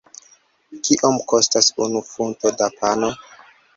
Kiom 0.87 1.19
kostas 1.33 1.67
unu 1.87 2.03
funto 2.13 2.55
da 2.63 2.71
pano? 2.81 3.11